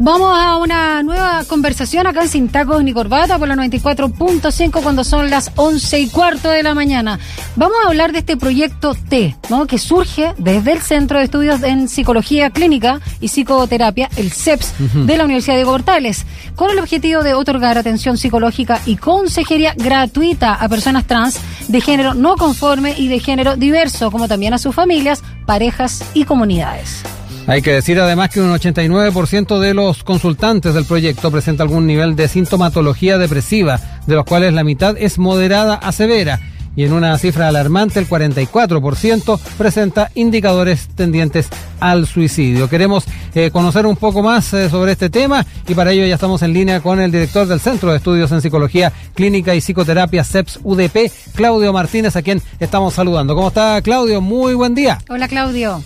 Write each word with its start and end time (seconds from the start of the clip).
Vamos 0.00 0.30
a 0.32 0.58
una 0.58 1.02
nueva 1.02 1.42
conversación 1.48 2.06
acá 2.06 2.22
en 2.22 2.28
Sin 2.28 2.48
Tacos 2.48 2.84
ni 2.84 2.92
Corbata 2.92 3.36
por 3.36 3.48
la 3.48 3.56
94.5 3.56 4.80
cuando 4.80 5.02
son 5.02 5.28
las 5.28 5.50
11 5.56 5.98
y 5.98 6.08
cuarto 6.08 6.50
de 6.50 6.62
la 6.62 6.72
mañana. 6.72 7.18
Vamos 7.56 7.76
a 7.82 7.88
hablar 7.88 8.12
de 8.12 8.20
este 8.20 8.36
proyecto 8.36 8.94
T, 8.94 9.36
¿no? 9.50 9.66
que 9.66 9.78
surge 9.78 10.34
desde 10.38 10.70
el 10.70 10.82
Centro 10.82 11.18
de 11.18 11.24
Estudios 11.24 11.64
en 11.64 11.88
Psicología 11.88 12.50
Clínica 12.50 13.00
y 13.20 13.26
Psicoterapia, 13.26 14.08
el 14.16 14.30
CEPS, 14.30 14.74
de 15.04 15.16
la 15.16 15.24
Universidad 15.24 15.56
de 15.56 15.64
Portales, 15.64 16.24
con 16.54 16.70
el 16.70 16.78
objetivo 16.78 17.24
de 17.24 17.34
otorgar 17.34 17.76
atención 17.76 18.18
psicológica 18.18 18.80
y 18.86 18.96
consejería 18.96 19.74
gratuita 19.76 20.54
a 20.54 20.68
personas 20.68 21.08
trans 21.08 21.40
de 21.66 21.80
género 21.80 22.14
no 22.14 22.36
conforme 22.36 22.94
y 22.96 23.08
de 23.08 23.18
género 23.18 23.56
diverso, 23.56 24.12
como 24.12 24.28
también 24.28 24.54
a 24.54 24.58
sus 24.58 24.76
familias, 24.76 25.24
parejas 25.44 26.04
y 26.14 26.24
comunidades. 26.24 27.02
Hay 27.48 27.62
que 27.62 27.72
decir 27.72 27.98
además 27.98 28.28
que 28.28 28.42
un 28.42 28.52
89% 28.52 29.58
de 29.58 29.72
los 29.72 30.04
consultantes 30.04 30.74
del 30.74 30.84
proyecto 30.84 31.30
presenta 31.30 31.62
algún 31.62 31.86
nivel 31.86 32.14
de 32.14 32.28
sintomatología 32.28 33.16
depresiva, 33.16 33.80
de 34.06 34.16
los 34.16 34.26
cuales 34.26 34.52
la 34.52 34.64
mitad 34.64 34.96
es 34.98 35.18
moderada 35.18 35.76
a 35.76 35.92
severa. 35.92 36.40
Y 36.76 36.84
en 36.84 36.92
una 36.92 37.16
cifra 37.16 37.48
alarmante, 37.48 38.00
el 38.00 38.06
44% 38.06 39.40
presenta 39.56 40.10
indicadores 40.14 40.88
tendientes 40.88 41.48
al 41.80 42.06
suicidio. 42.06 42.68
Queremos 42.68 43.06
eh, 43.34 43.50
conocer 43.50 43.86
un 43.86 43.96
poco 43.96 44.22
más 44.22 44.52
eh, 44.52 44.68
sobre 44.68 44.92
este 44.92 45.08
tema 45.08 45.46
y 45.66 45.72
para 45.74 45.92
ello 45.92 46.04
ya 46.04 46.16
estamos 46.16 46.42
en 46.42 46.52
línea 46.52 46.80
con 46.80 47.00
el 47.00 47.10
director 47.10 47.46
del 47.46 47.60
Centro 47.60 47.92
de 47.92 47.96
Estudios 47.96 48.30
en 48.30 48.42
Psicología 48.42 48.92
Clínica 49.14 49.54
y 49.54 49.62
Psicoterapia 49.62 50.22
CEPS 50.22 50.60
UDP, 50.64 51.10
Claudio 51.34 51.72
Martínez, 51.72 52.14
a 52.14 52.20
quien 52.20 52.42
estamos 52.60 52.92
saludando. 52.92 53.34
¿Cómo 53.34 53.48
está 53.48 53.80
Claudio? 53.80 54.20
Muy 54.20 54.52
buen 54.52 54.74
día. 54.74 54.98
Hola 55.08 55.28
Claudio. 55.28 55.82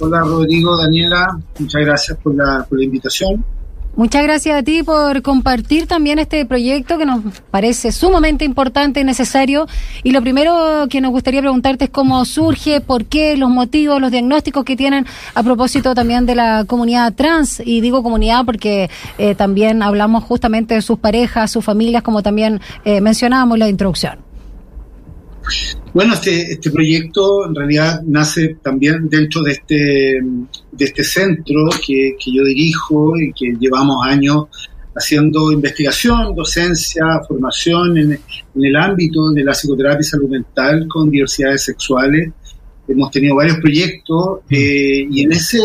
Hola 0.00 0.20
Rodrigo, 0.20 0.76
Daniela, 0.76 1.38
muchas 1.58 1.84
gracias 1.84 2.18
por 2.18 2.34
la, 2.34 2.66
invitación. 2.70 3.44
Muchas 3.96 4.22
gracias 4.22 4.56
a 4.56 4.62
ti 4.62 4.84
por 4.84 5.22
compartir 5.22 5.88
también 5.88 6.20
este 6.20 6.46
proyecto 6.46 6.98
que 6.98 7.04
nos 7.04 7.20
parece 7.50 7.90
sumamente 7.90 8.44
importante 8.44 9.00
y 9.00 9.04
necesario. 9.04 9.66
Y 10.04 10.12
lo 10.12 10.22
primero 10.22 10.86
que 10.88 11.00
nos 11.00 11.10
gustaría 11.10 11.40
preguntarte 11.40 11.86
es 11.86 11.90
cómo 11.90 12.24
surge, 12.24 12.80
por 12.80 13.06
qué, 13.06 13.36
los 13.36 13.50
motivos, 13.50 14.00
los 14.00 14.12
diagnósticos 14.12 14.64
que 14.64 14.76
tienen 14.76 15.04
a 15.34 15.42
propósito 15.42 15.96
también 15.96 16.26
de 16.26 16.36
la 16.36 16.64
comunidad 16.64 17.12
trans. 17.14 17.60
Y 17.64 17.80
digo 17.80 18.04
comunidad 18.04 18.44
porque 18.44 18.88
eh, 19.18 19.34
también 19.34 19.82
hablamos 19.82 20.22
justamente 20.22 20.74
de 20.74 20.82
sus 20.82 21.00
parejas, 21.00 21.50
sus 21.50 21.64
familias, 21.64 22.04
como 22.04 22.22
también 22.22 22.60
eh, 22.84 23.00
mencionábamos 23.00 23.56
en 23.56 23.60
la 23.60 23.68
introducción. 23.68 24.27
Bueno, 25.94 26.14
este, 26.14 26.52
este 26.52 26.70
proyecto 26.70 27.46
en 27.46 27.54
realidad 27.54 28.02
nace 28.06 28.56
también 28.62 29.08
dentro 29.08 29.42
de 29.42 29.52
este, 29.52 30.20
de 30.72 30.84
este 30.84 31.02
centro 31.04 31.66
que, 31.84 32.16
que 32.22 32.32
yo 32.34 32.44
dirijo 32.44 33.18
y 33.18 33.32
que 33.32 33.56
llevamos 33.58 33.96
años 34.06 34.46
haciendo 34.94 35.52
investigación, 35.52 36.34
docencia, 36.34 37.04
formación 37.26 37.96
en, 37.98 38.12
en, 38.12 38.64
el 38.64 38.76
ámbito 38.76 39.30
de 39.30 39.44
la 39.44 39.52
psicoterapia 39.52 40.00
y 40.00 40.04
salud 40.04 40.28
mental 40.28 40.86
con 40.88 41.10
diversidades 41.10 41.64
sexuales. 41.64 42.30
Hemos 42.86 43.10
tenido 43.10 43.36
varios 43.36 43.58
proyectos 43.58 44.40
eh, 44.50 45.06
y 45.10 45.22
en 45.22 45.32
ese, 45.32 45.58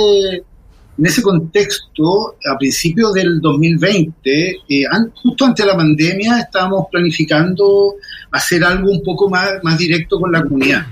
en 0.97 1.05
ese 1.05 1.22
contexto, 1.22 2.36
a 2.45 2.58
principios 2.58 3.13
del 3.13 3.41
2020, 3.41 4.49
eh, 4.69 4.83
justo 5.16 5.45
ante 5.45 5.66
la 5.66 5.75
pandemia, 5.75 6.39
estábamos 6.39 6.85
planificando 6.91 7.95
hacer 8.31 8.63
algo 8.63 8.91
un 8.91 9.02
poco 9.03 9.30
más, 9.30 9.53
más 9.63 9.77
directo 9.77 10.19
con 10.19 10.31
la 10.31 10.44
comunidad. 10.44 10.85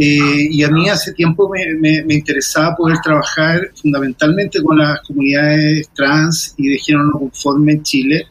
Eh, 0.00 0.48
y 0.50 0.62
a 0.62 0.68
mí 0.68 0.88
hace 0.88 1.12
tiempo 1.12 1.50
me, 1.50 2.04
me, 2.04 2.14
interesaba 2.14 2.76
poder 2.76 2.98
trabajar 3.02 3.72
fundamentalmente 3.74 4.62
con 4.62 4.78
las 4.78 5.00
comunidades 5.00 5.88
trans 5.92 6.54
y 6.56 6.68
de 6.68 6.78
género 6.78 7.06
no 7.06 7.18
conforme 7.18 7.72
en 7.72 7.82
Chile, 7.82 8.26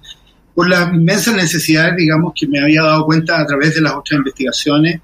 por 0.56 0.70
las 0.70 0.94
inmensas 0.94 1.36
necesidades, 1.36 1.98
digamos, 1.98 2.32
que 2.34 2.48
me 2.48 2.62
había 2.62 2.82
dado 2.84 3.06
cuenta 3.06 3.42
a 3.42 3.46
través 3.46 3.76
de 3.76 3.82
las 3.82 3.94
otras 3.94 4.18
investigaciones, 4.20 5.02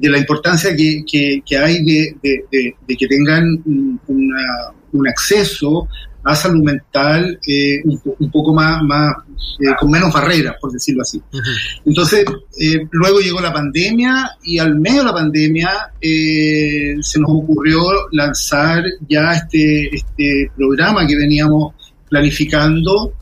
de 0.00 0.08
la 0.08 0.18
importancia 0.18 0.74
que, 0.74 1.04
que, 1.10 1.42
que 1.46 1.58
hay 1.58 1.84
de, 1.84 2.16
de, 2.22 2.74
de, 2.86 2.96
que 2.96 3.06
tengan 3.06 3.62
una, 4.06 4.72
un 4.92 5.08
acceso 5.08 5.88
a 6.24 6.34
salud 6.34 6.62
mental 6.62 7.38
eh, 7.46 7.80
un, 7.84 8.00
un, 8.18 8.30
poco 8.30 8.52
más, 8.52 8.82
más 8.82 9.14
eh, 9.60 9.72
con 9.78 9.90
menos 9.90 10.12
barreras, 10.12 10.56
por 10.60 10.70
decirlo 10.72 11.02
así. 11.02 11.18
Uh 11.18 11.36
-huh. 11.36 11.80
Entonces, 11.86 12.24
eh, 12.60 12.86
luego 12.90 13.20
llegó 13.20 13.40
la 13.40 13.52
pandemia 13.52 14.30
y 14.44 14.58
al 14.58 14.78
medio 14.78 14.98
de 15.00 15.04
la 15.06 15.14
pandemia 15.14 15.70
se 16.00 17.20
nos 17.20 17.30
ocurrió 17.30 17.80
lanzar 18.12 18.84
ya 19.08 19.32
este, 19.32 19.94
este 19.94 20.50
programa 20.56 21.06
que 21.06 21.16
veníamos 21.16 21.74
planificando, 22.08 23.14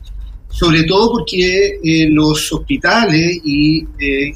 sobre 0.49 0.83
todo 0.83 1.11
porque 1.11 1.79
eh, 1.83 2.09
los 2.09 2.51
hospitales 2.51 3.39
y 3.43 3.85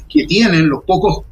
que 0.08 0.26
tienen, 0.26 0.68
los 0.68 0.84
pocos 0.84 1.24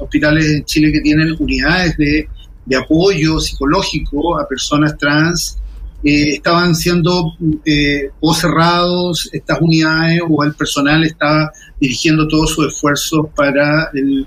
hospitales 0.00 0.46
en 0.46 0.64
Chile 0.64 0.92
que 0.92 1.00
tienen 1.00 1.36
unidades 1.38 1.96
de, 1.96 2.26
de 2.66 2.76
apoyo 2.76 3.38
psicológico 3.40 4.38
a 4.38 4.48
personas 4.48 4.96
trans, 4.96 5.58
eh, 6.02 6.36
estaban 6.36 6.74
siendo 6.74 7.34
eh, 7.64 8.10
o 8.20 8.32
cerrados 8.32 9.28
estas 9.32 9.60
unidades 9.60 10.20
o 10.28 10.42
el 10.44 10.54
personal 10.54 11.04
estaba 11.04 11.50
dirigiendo 11.78 12.26
todos 12.26 12.54
sus 12.54 12.72
esfuerzos 12.72 13.26
para 13.34 13.90
el, 13.92 14.26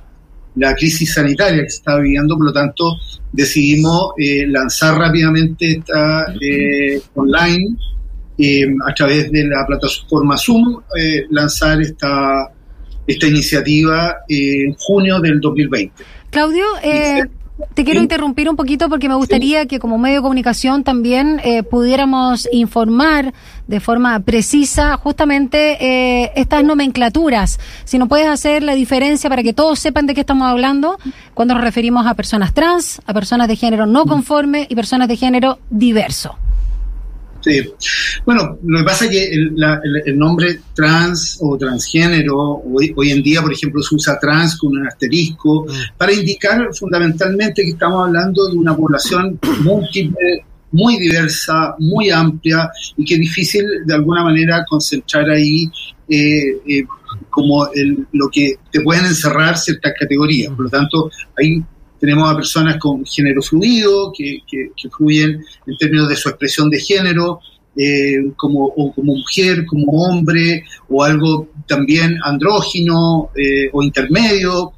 la 0.55 0.75
crisis 0.75 1.13
sanitaria 1.13 1.63
que 1.63 1.69
se 1.69 1.77
estaba 1.77 1.99
viviendo, 1.99 2.35
por 2.37 2.47
lo 2.47 2.53
tanto 2.53 2.95
decidimos 3.31 4.11
eh, 4.17 4.45
lanzar 4.47 4.99
rápidamente 4.99 5.71
esta 5.71 6.25
eh, 6.39 7.01
online 7.15 7.75
eh, 8.37 8.65
a 8.87 8.93
través 8.93 9.31
de 9.31 9.45
la 9.45 9.65
plataforma 9.65 10.37
Zoom, 10.37 10.81
lanzar 11.29 11.81
esta, 11.81 12.51
esta 13.05 13.27
iniciativa 13.27 14.15
en 14.27 14.73
junio 14.73 15.19
del 15.19 15.39
2020. 15.39 16.03
Claudio, 16.29 16.65
te 17.73 17.85
quiero 17.85 18.01
interrumpir 18.01 18.49
un 18.49 18.55
poquito 18.55 18.89
porque 18.89 19.07
me 19.07 19.15
gustaría 19.15 19.67
que 19.67 19.79
como 19.79 19.97
medio 19.97 20.17
de 20.17 20.21
comunicación 20.23 20.83
también 20.83 21.39
eh, 21.43 21.61
pudiéramos 21.63 22.47
informar 22.51 23.33
de 23.67 23.79
forma 23.79 24.19
precisa 24.21 24.97
justamente 24.97 25.77
eh, 25.79 26.31
estas 26.35 26.63
nomenclaturas. 26.63 27.59
Si 27.85 27.97
no 27.97 28.07
puedes 28.07 28.27
hacer 28.27 28.63
la 28.63 28.73
diferencia 28.73 29.29
para 29.29 29.43
que 29.43 29.53
todos 29.53 29.79
sepan 29.79 30.07
de 30.07 30.15
qué 30.15 30.21
estamos 30.21 30.47
hablando 30.47 30.97
cuando 31.33 31.53
nos 31.53 31.63
referimos 31.63 32.07
a 32.07 32.15
personas 32.15 32.53
trans, 32.53 33.01
a 33.05 33.13
personas 33.13 33.47
de 33.47 33.55
género 33.55 33.85
no 33.85 34.05
conforme 34.05 34.65
y 34.69 34.75
personas 34.75 35.07
de 35.07 35.17
género 35.17 35.59
diverso. 35.69 36.35
Sí. 37.43 37.61
Bueno, 38.25 38.57
lo 38.63 38.79
que 38.79 38.85
pasa 38.85 39.05
es 39.05 39.11
que 39.11 39.25
el, 39.25 39.53
la, 39.55 39.81
el, 39.83 40.01
el 40.05 40.17
nombre 40.17 40.59
trans 40.73 41.37
o 41.41 41.57
transgénero, 41.57 42.37
hoy, 42.37 42.93
hoy, 42.95 43.11
en 43.11 43.21
día, 43.21 43.41
por 43.41 43.51
ejemplo, 43.51 43.81
se 43.83 43.95
usa 43.95 44.17
trans 44.19 44.57
con 44.57 44.77
un 44.77 44.87
asterisco, 44.87 45.65
mm. 45.65 45.97
para 45.97 46.13
indicar 46.13 46.69
fundamentalmente 46.73 47.63
que 47.63 47.71
estamos 47.71 48.07
hablando 48.07 48.47
de 48.47 48.55
una 48.55 48.75
población 48.75 49.39
múltiple, 49.61 50.45
muy 50.71 50.97
diversa, 50.97 51.75
muy 51.79 52.09
amplia 52.09 52.69
y 52.97 53.05
que 53.05 53.15
es 53.15 53.19
difícil 53.19 53.63
de 53.85 53.93
alguna 53.93 54.23
manera 54.23 54.65
concentrar 54.67 55.29
ahí 55.29 55.69
eh, 56.09 56.57
eh, 56.67 56.83
como 57.29 57.71
el, 57.73 58.07
lo 58.11 58.27
que 58.29 58.55
te 58.71 58.81
pueden 58.81 59.05
encerrar 59.05 59.57
ciertas 59.57 59.93
categorías. 59.99 60.51
Por 60.53 60.65
lo 60.65 60.69
tanto, 60.69 61.11
hay 61.37 61.63
tenemos 62.03 62.29
a 62.29 62.35
personas 62.35 62.75
con 62.79 63.05
género 63.05 63.41
fluido, 63.41 64.11
que, 64.11 64.41
fluyen 64.91 65.41
en 65.65 65.77
términos 65.77 66.09
de 66.09 66.17
su 66.17 66.27
expresión 66.27 66.69
de 66.69 66.77
género, 66.77 67.39
eh, 67.77 68.17
como, 68.35 68.65
o 68.65 68.93
como 68.93 69.13
mujer, 69.13 69.65
como 69.65 69.85
hombre, 70.03 70.65
o 70.89 71.01
algo 71.01 71.47
también 71.65 72.17
andrógino 72.25 73.29
eh, 73.37 73.69
o 73.71 73.81
intermedio. 73.81 74.73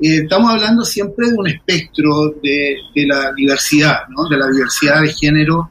Eh, 0.00 0.20
estamos 0.22 0.52
hablando 0.52 0.82
siempre 0.82 1.28
de 1.28 1.36
un 1.36 1.48
espectro 1.48 2.34
de, 2.42 2.76
la 2.94 3.30
diversidad, 3.36 3.98
de 4.30 4.36
la 4.38 4.50
diversidad 4.50 5.02
de 5.02 5.12
género, 5.12 5.68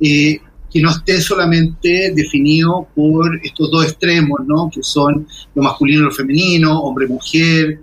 que 0.00 0.82
no 0.82 0.90
esté 0.90 1.20
solamente 1.20 2.12
definido 2.16 2.88
por 2.96 3.38
estos 3.44 3.70
dos 3.70 3.84
extremos, 3.84 4.40
¿no? 4.44 4.68
que 4.74 4.82
son 4.82 5.24
lo 5.54 5.62
masculino 5.62 6.00
y 6.00 6.04
lo 6.06 6.10
femenino, 6.10 6.80
hombre-mujer, 6.80 7.78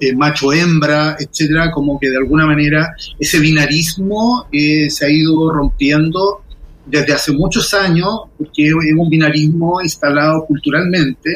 eh, 0.00 0.14
macho-hembra, 0.14 1.16
etcétera, 1.18 1.70
como 1.70 1.98
que 1.98 2.08
de 2.08 2.16
alguna 2.16 2.46
manera 2.46 2.94
ese 3.18 3.38
binarismo 3.38 4.46
eh, 4.50 4.88
se 4.88 5.04
ha 5.04 5.10
ido 5.10 5.52
rompiendo 5.52 6.42
desde 6.86 7.12
hace 7.12 7.32
muchos 7.32 7.74
años, 7.74 8.08
porque 8.38 8.68
es 8.68 8.74
un 8.96 9.08
binarismo 9.10 9.80
instalado 9.82 10.46
culturalmente 10.46 11.32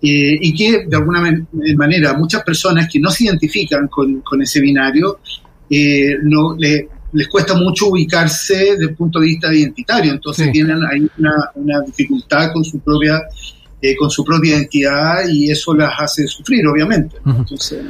eh, 0.00 0.38
y 0.40 0.54
que 0.54 0.86
de 0.86 0.96
alguna 0.96 1.20
man 1.20 1.48
manera 1.76 2.14
muchas 2.14 2.42
personas 2.44 2.88
que 2.90 3.00
no 3.00 3.10
se 3.10 3.24
identifican 3.24 3.88
con, 3.88 4.20
con 4.20 4.40
ese 4.40 4.60
binario 4.60 5.18
no, 6.22 6.54
le, 6.56 6.88
les 7.12 7.28
cuesta 7.28 7.54
mucho 7.54 7.88
ubicarse 7.88 8.54
desde 8.54 8.84
el 8.84 8.94
punto 8.94 9.18
de 9.18 9.26
vista 9.26 9.52
identitario, 9.52 10.12
entonces 10.12 10.46
sí. 10.46 10.52
tienen 10.52 10.78
ahí 10.84 11.06
una, 11.18 11.50
una 11.56 11.80
dificultad 11.80 12.52
con 12.52 12.64
su 12.64 12.78
propia 12.78 13.20
eh, 13.80 13.96
con 13.96 14.10
su 14.10 14.24
propia 14.24 14.56
identidad 14.56 15.28
y 15.28 15.50
eso 15.50 15.74
las 15.74 15.92
hace 15.98 16.26
sufrir, 16.26 16.66
obviamente. 16.66 17.16
Uh 17.24 17.30
-huh. 17.30 17.38
Entonces, 17.38 17.84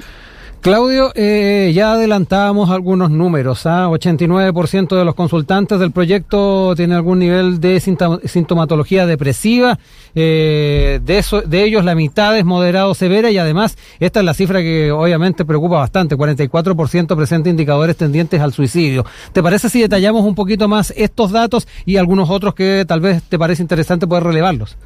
Claudio, 0.61 1.13
eh, 1.15 1.71
ya 1.73 1.93
adelantábamos 1.93 2.69
algunos 2.71 3.11
números. 3.13 3.65
¿ah? 3.65 3.89
89% 3.89 4.97
de 4.97 5.05
los 5.05 5.15
consultantes 5.15 5.79
del 5.79 5.93
proyecto 5.93 6.75
tienen 6.75 6.97
algún 6.97 7.21
nivel 7.21 7.61
de 7.61 7.79
sintomatología 7.79 9.07
depresiva. 9.07 9.79
Eh, 10.17 10.99
de, 11.05 11.19
eso, 11.19 11.43
de 11.43 11.63
ellos 11.63 11.85
la 11.85 11.95
mitad 11.95 12.37
es 12.37 12.45
moderado 12.45 12.93
severa 12.95 13.31
y 13.31 13.39
además 13.39 13.79
esta 14.01 14.19
es 14.19 14.27
la 14.27 14.35
cifra 14.35 14.61
que 14.61 14.91
obviamente 14.91 15.45
preocupa 15.45 15.77
bastante. 15.77 16.17
44% 16.17 17.17
presenta 17.17 17.49
indicadores 17.49 17.97
tendientes 17.97 18.41
al 18.41 18.53
suicidio. 18.53 19.07
¿Te 19.33 19.45
parece 19.45 19.71
si 19.71 19.81
detallamos 19.81 20.25
un 20.25 20.35
poquito 20.35 20.67
más 20.67 20.93
estos 20.97 21.31
datos 21.31 21.69
y 21.87 21.99
algunos 21.99 22.31
otros 22.31 22.55
que 22.55 22.85
tal 22.87 23.01
vez 23.01 23.23
te 23.23 23.39
parece 23.39 23.63
interesante 23.63 24.09
poder 24.09 24.25
relevarlos? 24.25 24.77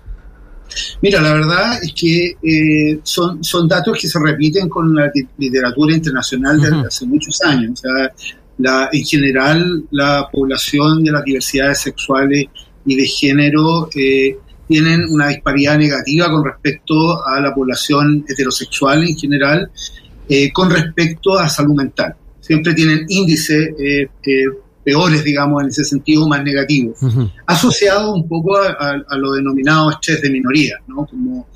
Mira, 1.01 1.21
la 1.21 1.35
verdad 1.35 1.83
es 1.83 1.93
que 1.93 2.37
eh, 2.43 3.01
son, 3.03 3.43
son 3.43 3.69
datos 3.69 3.99
que 4.01 4.09
se 4.09 4.19
repiten 4.19 4.69
con 4.69 4.95
la 4.95 5.11
literatura 5.39 5.95
internacional 5.95 6.61
desde 6.61 6.87
hace 6.87 7.07
muchos 7.07 7.41
años. 7.43 7.73
O 7.73 7.77
sea, 7.77 8.13
la, 8.59 8.89
en 8.93 9.05
general, 9.05 9.85
la 9.91 10.29
población 10.31 11.03
de 11.05 11.13
las 11.13 11.25
diversidades 11.25 11.81
sexuales 11.81 12.47
y 12.85 12.97
de 12.97 13.07
género 13.07 13.89
eh, 13.95 14.37
tienen 14.69 15.05
una 15.09 15.29
disparidad 15.29 15.79
negativa 15.79 16.31
con 16.31 16.45
respecto 16.45 17.25
a 17.27 17.41
la 17.41 17.55
población 17.55 18.25
heterosexual 18.29 19.03
en 19.03 19.17
general, 19.17 19.71
eh, 20.29 20.53
con 20.53 20.71
respecto 20.71 21.39
a 21.39 21.49
salud 21.49 21.75
mental. 21.75 22.15
Siempre 22.41 22.75
tienen 22.75 23.05
índice 23.09 23.75
eh, 23.79 24.09
peores, 24.85 25.25
digamos, 25.25 25.63
en 25.63 25.69
ese 25.69 25.85
sentido 25.85 26.29
más 26.29 26.43
negativos, 26.43 26.99
asociado 27.47 28.15
un 28.15 28.29
poco 28.29 28.57
a, 28.57 29.17
lo 29.17 29.33
denominado 29.33 29.91
estrés 29.91 30.23
de 30.23 30.31
minoría, 30.31 30.77
¿no? 30.87 31.07
Como, 31.07 31.47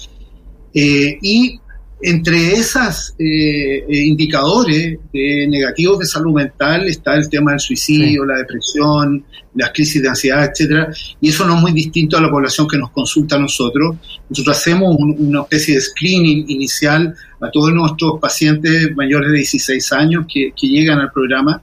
eh, 0.72 1.18
y 1.20 1.58
entre 2.02 2.52
esos 2.52 3.14
eh, 3.18 3.78
eh, 3.88 4.04
indicadores 4.04 4.98
negativos 5.12 6.00
de 6.00 6.04
salud 6.04 6.34
mental 6.34 6.86
está 6.86 7.14
el 7.14 7.28
tema 7.30 7.52
del 7.52 7.60
suicidio, 7.60 8.26
la 8.26 8.36
depresión, 8.36 9.24
las 9.54 9.70
crisis 9.70 10.02
de 10.02 10.08
ansiedad, 10.10 10.44
etcétera, 10.44 10.92
y 11.20 11.30
eso 11.30 11.46
no 11.46 11.56
es 11.56 11.62
muy 11.62 11.72
distinto 11.72 12.18
a 12.18 12.20
la 12.20 12.30
población 12.30 12.68
que 12.68 12.76
nos 12.76 12.90
consulta 12.90 13.36
a 13.36 13.38
nosotros. 13.38 13.96
Nosotros 14.28 14.58
hacemos 14.58 14.94
una 14.98 15.40
especie 15.40 15.74
de 15.74 15.80
screening 15.80 16.44
inicial 16.48 17.14
a 17.40 17.50
todos 17.50 17.72
nuestros 17.72 18.20
pacientes 18.20 18.94
mayores 18.94 19.30
de 19.30 19.38
16 19.38 19.92
años 19.92 20.26
que, 20.30 20.52
que 20.54 20.66
llegan 20.66 20.98
al 20.98 21.10
programa 21.10 21.62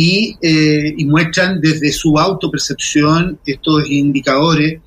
eh, 0.00 0.94
y, 0.96 1.04
muestran 1.06 1.60
desde 1.60 1.90
su 1.90 2.16
autopercepción 2.16 3.40
estos 3.44 3.90
indicadores 3.90 4.80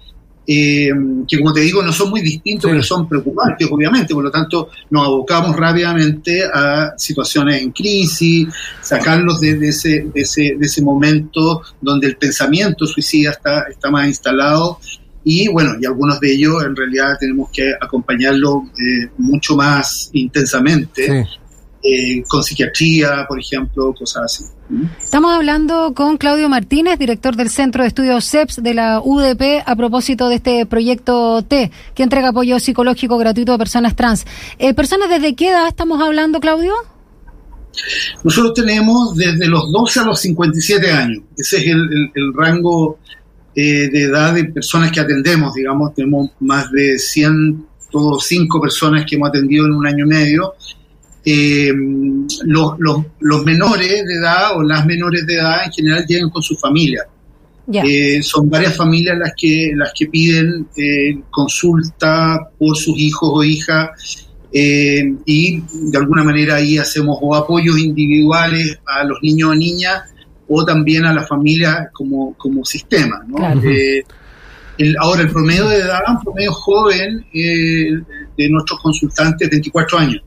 eh, 0.48 0.90
que, 1.28 1.38
como 1.38 1.54
te 1.54 1.60
digo, 1.62 1.84
no 1.84 1.92
son 1.92 2.10
muy 2.10 2.22
distintos, 2.22 2.70
pero 2.72 2.82
son 2.82 3.08
preocupantes, 3.08 3.68
obviamente. 3.70 4.14
Por 4.14 4.24
lo 4.24 4.32
tanto, 4.32 4.70
nos 4.90 5.06
abocamos 5.06 5.56
rápidamente 5.56 6.44
a 6.44 6.94
situaciones 6.98 7.62
en 7.62 7.72
crisis, 7.72 8.48
sacarlos 8.82 9.42
de, 9.42 9.68
ese, 9.68 10.08
de, 10.14 10.22
ese, 10.22 10.56
de 10.58 10.66
ese 10.66 10.82
momento 10.82 11.62
donde 11.82 12.08
el 12.08 12.18
pensamiento 12.18 12.88
suicida 12.88 13.32
está, 13.32 13.64
está 13.70 13.92
más 13.92 14.08
instalado. 14.08 14.80
Y 15.24 15.50
bueno, 15.50 15.74
y 15.80 15.86
algunos 15.86 16.20
de 16.20 16.34
ellos 16.34 16.64
en 16.64 16.76
realidad 16.76 17.18
tenemos 17.20 17.50
que 17.52 17.74
acompañarlos 17.80 18.64
eh, 18.80 19.10
mucho 19.18 19.56
más 19.56 20.10
intensamente 20.14 21.28
eh, 21.84 22.24
con 22.28 22.44
psiquiatría, 22.44 23.26
por 23.28 23.40
ejemplo, 23.40 23.94
cosas 23.94 24.24
así. 24.26 24.44
Estamos 25.04 25.34
hablando 25.34 25.94
con 25.94 26.18
Claudio 26.18 26.48
Martínez, 26.48 27.00
director 27.00 27.36
del 27.36 27.50
Centro 27.50 27.84
de 27.84 27.90
Estudios 27.90 28.24
CEPS 28.26 28.62
de 28.64 28.74
la 28.74 29.02
UDP, 29.04 29.64
a 29.66 29.76
propósito 29.76 30.30
de 30.30 30.36
este 30.36 30.66
proyecto 30.66 31.42
T, 31.42 31.72
que 31.96 32.04
entrega 32.04 32.30
apoyo 32.30 32.60
psicológico 32.60 33.18
gratuito 33.18 33.54
a 33.54 33.58
personas 33.58 33.96
trans. 33.96 34.26
Eh, 34.60 34.74
¿Personas 34.74 35.10
desde 35.10 35.36
qué 35.36 35.50
edad 35.50 35.68
estamos 35.68 36.00
hablando, 36.02 36.40
Claudio? 36.40 36.74
Nosotros 38.24 38.54
tenemos 38.54 39.16
desde 39.16 39.48
los 39.48 39.72
12 39.72 40.00
a 40.02 40.04
los 40.04 40.20
57 40.22 40.92
años. 40.92 41.24
Ese 41.36 41.58
es 41.58 41.66
el, 41.68 42.34
rango 42.36 43.00
eh, 43.56 43.90
de 43.90 44.04
edad 44.04 44.36
de 44.36 44.46
personas 44.46 44.92
que 44.92 45.00
atendemos, 45.00 45.54
digamos. 45.54 45.94
Tenemos 45.96 46.30
más 46.40 46.70
de 46.72 46.98
105 47.00 48.62
personas 48.62 49.06
que 49.06 49.16
hemos 49.16 49.30
atendido 49.30 49.66
en 49.66 49.74
un 49.74 49.88
año 49.88 50.06
y 50.06 50.10
medio 50.10 50.54
eh, 51.24 51.72
los, 52.46 52.74
los, 53.20 53.46
menores 53.46 54.06
de 54.06 54.16
edad 54.16 54.58
o 54.58 54.64
las 54.64 54.86
menores 54.88 55.26
de 55.28 55.36
edad 55.36 55.66
en 55.66 55.72
general 55.72 56.06
llegan 56.08 56.30
con 56.30 56.42
su 56.42 56.56
familia. 56.56 57.06
Eh, 57.72 58.22
son 58.22 58.50
varias 58.50 58.76
familias 58.76 59.18
las 59.18 59.34
que, 59.38 59.72
las 59.76 59.94
que 59.94 60.08
piden 60.08 60.68
eh, 60.76 61.20
consulta 61.30 62.50
por 62.58 62.76
sus 62.76 62.98
hijos 62.98 63.30
o 63.32 63.44
hijas 63.44 64.28
y 64.54 65.62
de 65.62 65.98
alguna 65.98 66.26
manera 66.26 66.56
ahí 66.56 66.78
hacemos 66.78 67.18
o 67.22 67.34
apoyos 67.34 67.80
individuales 67.80 68.80
a 68.86 69.06
los 69.06 69.20
niños 69.22 69.52
o 69.52 69.56
niñas 69.56 70.02
o 70.50 70.66
también 70.66 71.06
a 71.06 71.14
la 71.14 71.26
familia 71.26 71.90
como, 71.94 72.34
como 72.34 72.66
sistema. 72.66 73.26
ahora, 75.00 75.22
el 75.22 75.30
promedio 75.32 75.70
de 75.70 75.78
edad, 75.78 76.02
un 76.10 76.20
promedio 76.20 76.52
joven 76.52 77.26
de 77.32 78.50
nuestros 78.50 78.82
consultantes, 78.82 79.50
24 79.50 80.00
años 80.00 80.22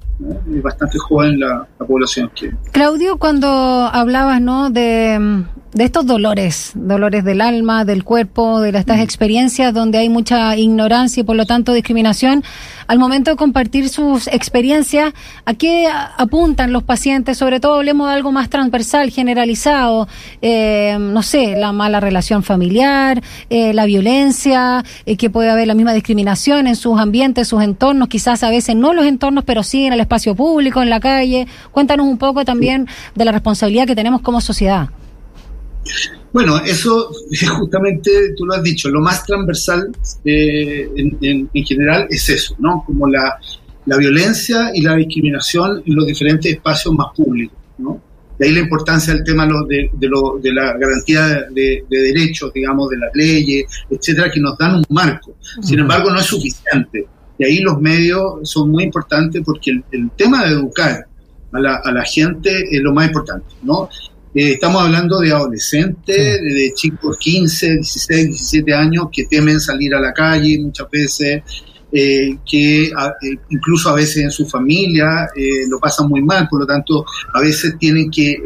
es 0.55 0.63
bastante 0.63 0.99
joven 0.99 1.41
la, 1.41 1.67
población. 1.79 2.31
Que... 2.35 2.53
Claudio, 2.73 3.19
cuando 3.19 3.49
hablabas 3.49 4.41
¿no? 4.41 4.71
de, 4.71 5.45
estos 5.83 6.07
dolores, 6.07 6.71
dolores 6.75 7.25
del 7.25 7.41
alma, 7.41 7.85
del 7.85 8.05
cuerpo, 8.05 8.61
de 8.61 8.79
estas 8.79 8.99
mm. 8.99 9.03
experiencias 9.03 9.75
donde 9.75 9.99
hay 9.99 10.09
mucha 10.09 10.57
ignorancia 10.57 11.23
y 11.23 11.25
por 11.25 11.35
lo 11.35 11.47
tanto 11.47 11.73
discriminación, 11.73 12.45
al 12.87 12.99
momento 12.99 13.31
de 13.31 13.37
compartir 13.37 13.89
sus 13.89 14.29
experiencias, 14.29 15.13
¿a 15.45 15.55
qué 15.55 15.89
apuntan 16.17 16.73
los 16.73 16.83
pacientes? 16.83 17.39
Sobre 17.39 17.59
todo 17.59 17.75
hablemos 17.75 18.09
de 18.09 18.15
algo 18.15 18.31
más 18.31 18.51
transversal, 18.51 19.11
generalizado, 19.11 20.07
eh, 20.43 20.97
no 21.01 21.23
sé, 21.23 21.57
la 21.57 21.73
mala 21.73 21.99
relación 21.99 22.43
familiar, 22.43 23.23
eh, 23.51 23.73
la 23.73 23.87
violencia, 23.87 24.85
eh, 25.07 25.17
que 25.17 25.31
puede 25.31 25.51
haber 25.51 25.67
la 25.67 25.75
misma 25.75 25.93
discriminación 25.93 26.67
en 26.67 26.77
sus 26.77 27.01
ambientes, 27.01 27.49
sus 27.49 27.63
entornos, 27.63 28.09
quizás 28.09 28.43
a 28.45 28.51
veces 28.51 28.77
no 28.77 28.93
los 28.93 29.07
entornos, 29.07 29.45
pero 29.45 29.63
sí 29.63 29.87
en 29.87 29.93
el 29.93 30.01
espacio 30.01 30.35
público, 30.35 30.83
en 30.83 30.91
la 30.91 31.01
calle. 31.01 31.47
Cuéntanos 31.73 32.07
un 32.07 32.19
poco 32.19 32.45
también 32.45 32.87
de 33.15 33.25
la 33.25 33.33
responsabilidad 33.33 33.87
que 33.87 33.97
tenemos 33.97 34.21
como 34.21 34.41
sociedad. 34.41 34.91
Bueno, 36.35 36.59
eso 36.65 37.11
justamente 37.59 38.35
tú 38.37 38.45
lo 38.45 38.55
has 38.55 38.63
dicho, 38.63 38.89
lo 38.91 39.01
más 39.01 39.25
transversal 39.25 39.91
eh, 40.25 40.91
en, 40.97 41.49
general 41.65 42.09
es 42.11 42.29
eso, 42.29 42.57
¿no? 42.59 42.83
Como 42.85 43.09
la, 43.09 43.39
violencia 43.87 44.71
y 44.75 44.83
la 44.83 44.97
discriminación 44.97 45.83
en 45.87 45.95
los 45.95 46.07
diferentes 46.07 46.53
espacios 46.53 46.93
más 46.95 47.09
públicos, 47.15 47.57
¿no? 47.79 48.01
De 48.37 48.47
ahí 48.47 48.53
la 48.53 48.61
importancia 48.61 49.15
del 49.15 49.23
tema 49.23 49.47
de, 49.69 49.91
de, 49.93 50.53
la 50.53 50.77
garantía 50.77 51.47
de, 51.53 51.85
derechos, 51.89 52.53
digamos, 52.53 52.89
de 52.91 52.97
las 52.97 53.11
leyes, 53.15 53.67
etcétera, 53.89 54.29
que 54.29 54.41
nos 54.41 54.59
dan 54.59 54.77
un 54.77 54.85
marco. 54.89 55.37
Sin 55.63 55.79
embargo, 55.79 56.11
no 56.11 56.19
es 56.19 56.27
suficiente. 56.27 57.07
Y 57.39 57.45
ahí 57.45 57.59
los 57.59 57.81
medios 57.81 58.41
son 58.43 58.73
muy 58.73 58.83
importantes 58.83 59.41
porque 59.45 59.71
el, 59.93 60.11
tema 60.17 60.45
de 60.45 60.55
educar 60.55 61.07
a 61.53 61.61
la, 61.61 61.77
a 61.77 61.93
la 61.93 62.03
gente 62.03 62.65
es 62.73 62.83
lo 62.83 62.93
más 62.93 63.07
importante, 63.07 63.55
¿no? 63.63 63.89
Eh, 64.37 64.55
estamos 64.55 64.83
hablando 64.83 65.21
de 65.21 65.31
adolescentes, 65.33 66.17
de 66.17 66.73
chicos 66.75 67.17
15, 67.19 67.77
16, 67.77 68.27
17 68.27 68.75
años 68.75 69.07
que 69.13 69.27
temen 69.27 69.61
salir 69.61 69.95
a 69.95 70.01
la 70.01 70.13
calle 70.13 70.59
muchas 70.61 70.91
veces, 70.91 71.43
eh, 71.93 72.39
que 72.45 72.87
eh, 72.87 72.93
incluso 73.51 73.91
a 73.91 73.95
veces 73.95 74.25
en 74.25 74.33
su 74.33 74.45
familia 74.45 75.29
lo 75.69 75.79
pasan 75.79 76.09
muy 76.09 76.21
mal, 76.21 76.49
por 76.49 76.59
lo 76.59 76.67
tanto 76.67 77.05
a 77.33 77.41
veces 77.41 77.77
tienen 77.79 78.11
que 78.11 78.37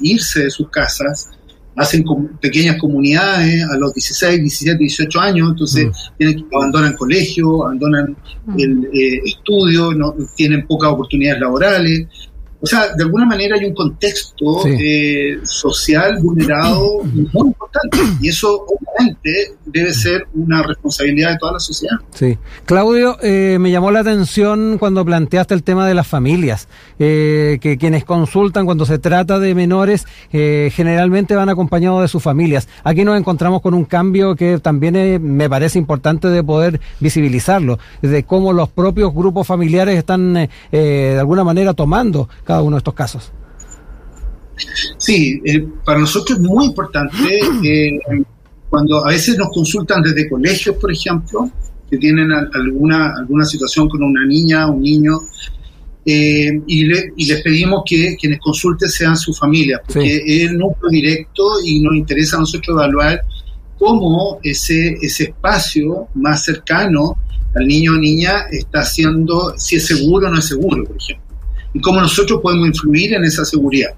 irse 0.00 0.44
de 0.44 0.50
sus 0.50 0.70
casas, 0.70 1.28
hacen 1.76 2.04
pequeñas 2.40 2.78
comunidades 2.78 3.64
a 3.64 3.76
los 3.76 3.92
16, 3.92 4.40
17, 4.40 4.78
18 4.78 5.20
años, 5.20 5.50
entonces 5.50 5.86
mm. 5.88 6.16
tienen 6.16 6.36
que 6.36 6.56
abandonan 6.56 6.94
colegio, 6.94 7.64
abandonan 7.64 8.16
mm. 8.46 8.60
el 8.60 8.88
estudio, 9.26 9.92
no, 9.92 10.14
tienen 10.34 10.66
pocas 10.66 10.90
oportunidades 10.90 11.42
laborales. 11.42 12.06
O 12.64 12.66
sea, 12.66 12.94
de 12.96 13.04
alguna 13.04 13.26
manera 13.26 13.56
hay 13.60 13.66
un 13.66 13.74
contexto 13.74 14.66
eh, 14.66 15.38
social 15.42 16.18
vulnerado 16.22 17.02
muy 17.04 17.48
importante 17.48 17.98
y 18.22 18.28
eso 18.28 18.64
obviamente 18.66 19.52
debe 19.66 19.92
ser 19.92 20.26
una 20.32 20.62
responsabilidad 20.62 21.32
de 21.32 21.36
toda 21.36 21.52
la 21.52 21.60
sociedad. 21.60 21.96
Sí. 22.14 22.38
Claudio, 22.64 23.18
eh, 23.22 23.58
me 23.60 23.70
llamó 23.70 23.90
la 23.90 24.00
atención 24.00 24.78
cuando 24.78 25.04
planteaste 25.04 25.52
el 25.52 25.62
tema 25.62 25.86
de 25.86 25.92
las 25.92 26.06
familias, 26.06 26.66
eh, 26.98 27.58
que 27.60 27.76
quienes 27.76 28.06
consultan 28.06 28.64
cuando 28.64 28.86
se 28.86 28.98
trata 28.98 29.38
de 29.38 29.54
menores 29.54 30.06
generalmente 30.30 31.36
van 31.36 31.50
acompañados 31.50 32.00
de 32.00 32.08
sus 32.08 32.22
familias. 32.22 32.66
Aquí 32.82 33.04
nos 33.04 33.18
encontramos 33.18 33.60
con 33.60 33.74
un 33.74 33.84
cambio 33.84 34.36
que 34.36 34.58
también 34.58 35.22
me 35.22 35.50
parece 35.50 35.78
importante 35.78 36.28
de 36.28 36.42
poder 36.42 36.80
visibilizarlo, 36.98 37.78
de 38.00 38.22
cómo 38.22 38.54
los 38.54 38.70
propios 38.70 39.12
grupos 39.12 39.46
familiares 39.46 39.98
están 39.98 40.48
de 40.72 41.18
alguna 41.18 41.44
manera 41.44 41.74
tomando 41.74 42.28
uno 42.62 42.76
de 42.76 42.78
estos 42.78 42.94
casos. 42.94 43.32
Sí, 44.98 45.40
eh, 45.44 45.66
para 45.84 46.00
nosotros 46.00 46.38
es 46.38 46.44
muy 46.44 46.66
importante 46.66 47.40
eh, 47.64 47.98
cuando 48.70 49.04
a 49.04 49.08
veces 49.08 49.36
nos 49.36 49.48
consultan 49.50 50.02
desde 50.02 50.28
colegios, 50.28 50.76
por 50.76 50.92
ejemplo, 50.92 51.50
que 51.90 51.98
tienen 51.98 52.32
alguna, 52.32 53.14
alguna 53.16 53.44
situación 53.44 53.88
con 53.88 54.02
una 54.02 54.26
niña, 54.26 54.66
un 54.66 54.82
niño, 54.82 55.20
eh, 56.06 56.60
y, 56.66 56.84
les 56.84 57.42
pedimos 57.42 57.82
que 57.86 58.16
quienes 58.20 58.38
consulten 58.38 58.90
sean 58.90 59.16
sus 59.16 59.38
familias, 59.38 59.80
porque 59.86 60.16
es 60.16 60.50
el 60.50 60.58
núcleo 60.58 60.90
directo 60.90 61.42
y 61.64 61.80
nos 61.80 61.94
interesa 61.94 62.36
a 62.36 62.40
nosotros 62.40 62.76
evaluar 62.76 63.22
cómo 63.78 64.38
ese, 64.42 64.98
ese 65.00 65.24
espacio 65.24 66.08
más 66.14 66.44
cercano 66.44 67.14
al 67.54 67.66
niño 67.66 67.92
o 67.92 67.96
niña 67.96 68.46
está 68.50 68.80
haciendo, 68.80 69.54
si 69.56 69.76
es 69.76 69.86
seguro 69.86 70.28
o 70.28 70.30
no 70.30 70.38
es 70.38 70.46
seguro, 70.46 70.84
por 70.84 70.96
ejemplo, 70.96 71.23
y 71.74 71.80
cómo 71.80 72.00
nosotros 72.00 72.40
podemos 72.40 72.68
influir 72.68 73.12
en 73.14 73.24
esa 73.24 73.44
seguridad. 73.44 73.90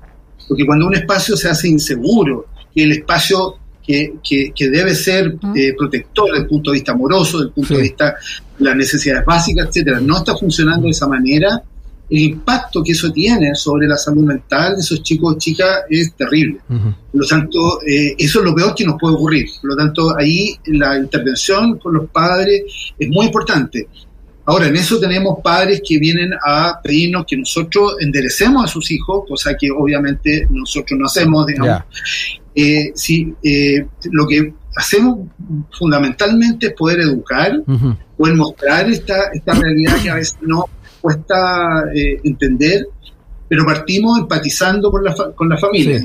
Porque 0.48 0.66
cuando 0.66 0.86
un 0.86 0.94
espacio 0.94 1.36
se 1.36 1.48
hace 1.48 1.68
inseguro, 1.68 2.46
y 2.74 2.82
el 2.82 2.92
espacio 2.92 3.56
que, 3.86 4.14
que, 4.22 4.68
debe 4.68 4.94
ser 4.94 5.36
eh, 5.54 5.74
protector 5.76 6.26
desde 6.26 6.42
el 6.42 6.48
punto 6.48 6.70
de 6.70 6.74
vista 6.74 6.92
amoroso, 6.92 7.38
desde 7.38 7.48
el 7.48 7.54
punto 7.54 7.74
de 7.74 7.82
vista 7.82 8.14
de 8.58 8.64
las 8.64 8.76
necesidades 8.76 9.24
básicas, 9.24 9.68
etcétera, 9.68 10.00
no 10.00 10.18
está 10.18 10.36
funcionando 10.36 10.86
de 10.86 10.90
esa 10.90 11.06
manera, 11.06 11.62
el 12.08 12.18
impacto 12.18 12.82
que 12.82 12.92
eso 12.92 13.10
tiene 13.10 13.54
sobre 13.54 13.88
la 13.88 13.96
salud 13.96 14.24
mental 14.24 14.76
de 14.76 14.80
esos 14.80 15.02
chicos 15.02 15.34
o 15.34 15.38
chicas 15.38 15.84
es 15.90 16.14
terrible. 16.14 16.60
Por 16.68 17.20
lo 17.20 17.26
tanto, 17.26 17.80
eh, 17.82 18.14
eso 18.18 18.40
es 18.40 18.44
lo 18.44 18.54
peor 18.54 18.74
que 18.74 18.84
nos 18.84 18.96
puede 18.98 19.14
ocurrir. 19.14 19.46
Por 19.60 19.70
lo 19.70 19.76
tanto, 19.76 20.16
ahí 20.16 20.54
la 20.66 20.96
intervención 20.98 21.78
con 21.78 21.94
los 21.94 22.08
padres 22.10 22.62
es 22.98 23.08
muy 23.08 23.26
importante. 23.26 23.88
Ahora, 24.46 24.68
en 24.68 24.76
eso 24.76 25.00
tenemos 25.00 25.40
padres 25.42 25.82
que 25.86 25.98
vienen 25.98 26.30
a 26.44 26.80
pedirnos 26.82 27.26
que 27.26 27.36
nosotros 27.36 27.96
enderecemos 28.00 28.64
a 28.64 28.68
sus 28.68 28.90
hijos, 28.92 29.24
cosa 29.28 29.56
que 29.56 29.70
obviamente 29.70 30.46
nosotros 30.50 30.98
no 30.98 31.06
hacemos, 31.06 31.46
digamos. 31.46 31.82
Eh, 32.54 32.92
eh, 33.42 33.86
lo 34.12 34.26
que 34.26 34.54
hacemos 34.76 35.18
fundamentalmente 35.76 36.68
es 36.68 36.72
poder 36.74 37.00
educar, 37.00 37.60
poder 38.16 38.34
mostrar 38.36 38.88
esta, 38.88 39.30
esta 39.34 39.52
realidad 39.54 39.96
que 40.00 40.10
a 40.10 40.14
veces 40.14 40.38
no 40.40 40.66
cuesta 41.00 41.84
eh, 41.94 42.20
entender, 42.22 42.86
pero 43.48 43.64
partimos 43.64 44.18
empatizando 44.18 44.90
con 44.90 45.04
la, 45.04 45.14
con 45.14 45.48
la 45.48 45.56
familia, 45.56 46.00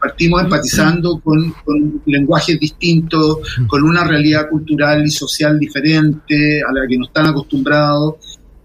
partimos 0.00 0.42
empatizando 0.42 1.20
con, 1.20 1.52
con, 1.64 2.02
lenguajes 2.06 2.58
distintos, 2.58 3.38
con 3.66 3.84
una 3.84 4.04
realidad 4.04 4.48
cultural 4.48 5.04
y 5.04 5.10
social 5.10 5.58
diferente 5.58 6.60
a 6.62 6.72
la 6.72 6.86
que 6.88 6.98
no 6.98 7.06
están 7.06 7.26
acostumbrados. 7.26 8.14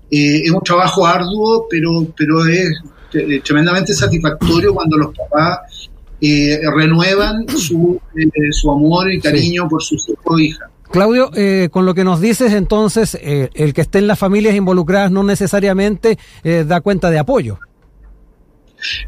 Eh, 0.10 0.42
es 0.44 0.52
un 0.52 0.62
trabajo 0.62 1.06
arduo, 1.06 1.68
pero, 1.70 2.08
pero 2.18 2.46
es 2.46 2.72
eh, 3.14 3.42
tremendamente 3.44 3.94
satisfactorio 3.94 4.74
cuando 4.74 4.98
los 4.98 5.16
papás 5.16 5.90
renuevan 6.22 7.48
su, 7.50 8.00
su 8.52 8.72
amor 8.72 9.12
y 9.12 9.20
cariño 9.20 9.68
por 9.68 9.82
sus 9.82 10.08
hijos 10.08 10.24
o 10.26 10.38
hijas. 10.38 10.72
Claudio, 10.92 11.32
eh, 11.36 11.70
con 11.72 11.86
lo 11.86 11.94
que 11.94 12.04
nos 12.04 12.20
dices 12.20 12.52
entonces, 12.52 13.18
eh, 13.22 13.50
el 13.54 13.74
que 13.74 13.82
esté 13.82 14.00
en 14.00 14.08
las 14.08 14.20
familias 14.20 14.56
involucradas 14.56 15.10
no 15.10 15.24
necesariamente 15.24 16.20
eh, 16.44 16.66
da 16.68 16.82
cuenta 16.82 17.10
de 17.10 17.18
apoyo. 17.18 17.60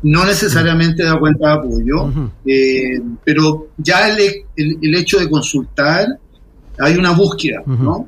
No 0.03 0.25
necesariamente 0.25 1.03
da 1.03 1.19
cuenta 1.19 1.47
de 1.47 1.53
apoyo, 1.53 2.11
pero 3.23 3.67
ya 3.77 4.09
el, 4.09 4.45
el, 4.55 4.95
hecho 4.95 5.19
de 5.19 5.29
consultar, 5.29 6.07
hay 6.79 6.95
una 6.95 7.11
búsqueda, 7.11 7.63
¿no? 7.65 8.07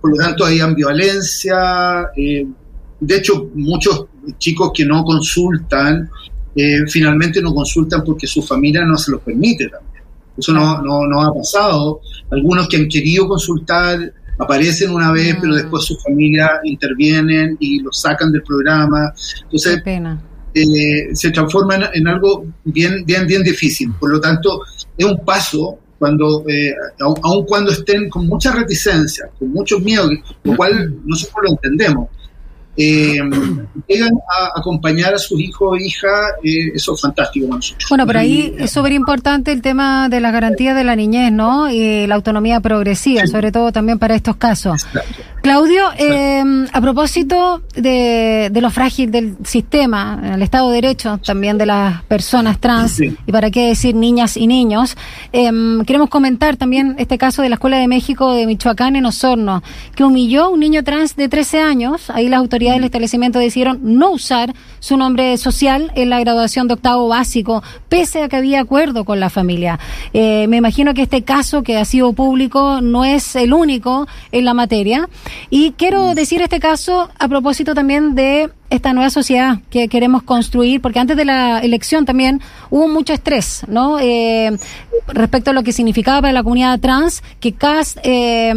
Por 0.00 0.10
lo 0.10 0.16
tanto, 0.16 0.44
hay 0.44 0.60
ambivalencia. 0.60 2.08
de 2.14 3.16
hecho, 3.16 3.50
muchos 3.54 4.06
chicos 4.38 4.70
que 4.74 4.84
no 4.84 5.04
consultan, 5.04 6.10
finalmente 6.88 7.40
no 7.40 7.54
consultan 7.54 8.02
porque 8.04 8.26
su 8.26 8.42
familia 8.42 8.84
no 8.84 8.96
se 8.96 9.12
los 9.12 9.20
permite 9.20 9.68
también. 9.68 10.02
Eso 10.36 10.52
no, 10.52 10.80
no, 10.82 11.06
no 11.06 11.22
ha 11.22 11.34
pasado. 11.34 12.00
Algunos 12.30 12.68
que 12.68 12.76
han 12.76 12.88
querido 12.88 13.26
consultar 13.26 14.12
aparecen 14.38 14.90
una 14.90 15.12
vez, 15.12 15.36
pero 15.40 15.52
mm. 15.52 15.56
después 15.56 15.84
su 15.84 15.96
familia 15.98 16.60
intervienen 16.64 17.56
y 17.60 17.80
los 17.80 18.00
sacan 18.00 18.32
del 18.32 18.42
programa. 18.42 19.12
Entonces, 19.44 19.82
eh, 20.54 21.14
se 21.14 21.30
transforma 21.30 21.90
en, 21.92 22.08
algo 22.08 22.46
bien, 22.64 23.04
bien, 23.04 23.26
bien 23.26 23.42
difícil. 23.42 23.92
Por 23.98 24.10
lo 24.10 24.20
tanto, 24.20 24.62
es 24.96 25.04
un 25.04 25.24
paso 25.24 25.78
cuando, 25.98 26.44
eh, 26.48 26.72
aun, 27.00 27.44
cuando 27.46 27.72
estén 27.72 28.08
con 28.08 28.26
mucha 28.26 28.52
reticencia, 28.52 29.28
con 29.38 29.50
muchos 29.50 29.82
miedos, 29.82 30.10
lo 30.44 30.56
cual 30.56 30.94
nosotros 31.04 31.38
lo 31.42 31.50
entendemos, 31.50 32.08
eh, 32.80 33.18
llegan 33.88 34.12
a 34.30 34.60
acompañar 34.60 35.12
a 35.12 35.18
sus 35.18 35.40
hijos 35.40 35.68
o 35.72 35.76
hijas, 35.76 36.12
eh, 36.44 36.70
eso 36.74 36.94
es 36.94 37.00
fantástico 37.00 37.48
nosotros. 37.48 37.84
Bueno, 37.88 38.06
pero 38.06 38.20
ahí 38.20 38.54
es 38.56 38.70
súper 38.70 38.92
importante 38.92 39.50
el 39.50 39.62
tema 39.62 40.08
de 40.08 40.20
la 40.20 40.30
garantía 40.30 40.74
de 40.74 40.84
la 40.84 40.94
niñez, 40.94 41.32
¿no? 41.32 41.68
Y 41.68 42.06
la 42.06 42.14
autonomía 42.14 42.60
progresiva, 42.60 43.26
sobre 43.26 43.50
todo 43.50 43.72
también 43.72 43.98
para 43.98 44.14
estos 44.14 44.36
casos. 44.36 44.86
Claudio, 45.48 45.84
eh, 45.96 46.44
a 46.74 46.80
propósito 46.82 47.62
de, 47.74 48.50
lo 48.52 48.68
frágil 48.68 49.10
del 49.10 49.34
sistema, 49.44 50.34
el 50.34 50.42
Estado 50.42 50.68
de 50.68 50.74
Derecho, 50.82 51.16
también 51.24 51.56
de 51.56 51.64
las 51.64 52.02
personas 52.02 52.60
trans, 52.60 53.00
y 53.00 53.32
para 53.32 53.50
qué 53.50 53.68
decir 53.68 53.94
niñas 53.94 54.36
y 54.36 54.46
niños, 54.46 54.94
em, 55.32 55.86
queremos 55.86 56.10
comentar 56.10 56.58
también 56.58 56.96
este 56.98 57.16
caso 57.16 57.40
de 57.40 57.48
la 57.48 57.54
Escuela 57.54 57.78
de 57.78 57.88
México 57.88 58.34
de 58.34 58.46
Michoacán 58.46 58.94
en 58.94 59.06
Osorno, 59.06 59.62
que 59.94 60.04
humilló 60.04 60.44
a 60.44 60.48
un 60.50 60.60
niño 60.60 60.84
trans 60.84 61.16
de 61.16 61.30
13 61.30 61.62
años. 61.62 62.10
Ahí 62.10 62.28
las 62.28 62.40
autoridades 62.40 62.76
del 62.76 62.84
establecimiento 62.84 63.38
decidieron 63.38 63.80
no 63.82 64.10
usar 64.10 64.52
su 64.80 64.98
nombre 64.98 65.38
social 65.38 65.92
en 65.94 66.10
la 66.10 66.20
graduación 66.20 66.68
de 66.68 66.74
octavo 66.74 67.08
básico, 67.08 67.62
pese 67.88 68.22
a 68.22 68.28
que 68.28 68.36
había 68.36 68.60
acuerdo 68.60 69.06
con 69.06 69.18
la 69.18 69.30
familia. 69.30 69.78
Eh, 70.12 70.46
me 70.46 70.58
imagino 70.58 70.92
que 70.92 71.00
este 71.00 71.22
caso 71.22 71.62
que 71.62 71.78
ha 71.78 71.86
sido 71.86 72.12
público 72.12 72.82
no 72.82 73.06
es 73.06 73.34
el 73.34 73.54
único 73.54 74.06
en 74.30 74.44
la 74.44 74.52
materia. 74.52 75.08
Y 75.50 75.72
quiero 75.72 76.14
decir 76.14 76.42
este 76.42 76.60
caso 76.60 77.10
a 77.18 77.28
propósito 77.28 77.74
también 77.74 78.14
de 78.14 78.50
esta 78.70 78.92
nueva 78.92 79.10
sociedad 79.10 79.58
que 79.70 79.88
queremos 79.88 80.22
construir, 80.22 80.80
porque 80.80 80.98
antes 80.98 81.16
de 81.16 81.24
la 81.24 81.60
elección 81.60 82.04
también 82.04 82.40
hubo 82.70 82.88
mucho 82.88 83.12
estrés, 83.12 83.62
¿no? 83.68 83.98
Eh, 83.98 84.56
respecto 85.06 85.50
a 85.50 85.54
lo 85.54 85.62
que 85.62 85.72
significaba 85.72 86.20
para 86.20 86.32
la 86.32 86.42
comunidad 86.42 86.78
trans 86.80 87.22
que 87.40 87.52
Cas 87.52 87.98
eh, 88.02 88.54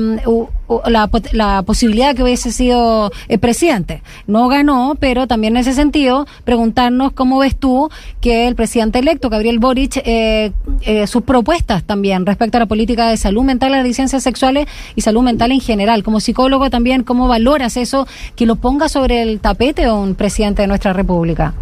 la, 0.85 1.09
la, 1.33 1.63
posibilidad 1.63 2.15
que 2.15 2.23
hubiese 2.23 2.51
sido 2.51 3.11
el 3.27 3.39
presidente. 3.39 4.01
No 4.27 4.47
ganó, 4.47 4.95
pero 4.99 5.27
también 5.27 5.55
en 5.55 5.61
ese 5.61 5.73
sentido, 5.73 6.25
preguntarnos 6.43 7.11
cómo 7.13 7.39
ves 7.39 7.55
tú 7.55 7.89
que 8.21 8.47
el 8.47 8.55
presidente 8.55 8.99
electo, 8.99 9.29
Gabriel 9.29 9.59
Boric, 9.59 9.97
eh, 10.05 10.51
eh, 10.81 11.07
sus 11.07 11.23
propuestas 11.23 11.83
también 11.83 12.25
respecto 12.25 12.57
a 12.57 12.61
la 12.61 12.65
política 12.65 13.09
de 13.09 13.17
salud 13.17 13.43
mental, 13.43 13.71
las 13.71 13.83
licencias 13.83 14.23
sexuales 14.23 14.67
y 14.95 15.01
salud 15.01 15.23
mental 15.23 15.51
en 15.51 15.59
general. 15.59 16.03
Como 16.03 16.19
psicólogo 16.19 16.69
también, 16.69 17.03
¿cómo 17.03 17.27
valoras 17.27 17.77
eso? 17.77 18.07
Que 18.35 18.45
lo 18.45 18.55
ponga 18.55 18.89
sobre 18.89 19.21
el 19.21 19.39
tapete 19.39 19.87
o 19.87 20.00
un 20.01 20.15
presidente 20.15 20.61
de 20.63 20.67
nuestra 20.67 20.93
República. 20.93 21.53